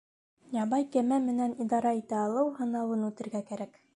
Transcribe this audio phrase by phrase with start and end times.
[0.55, 3.81] Ябай кәмә менән идара итә алыу һынауын үтергә кәрәк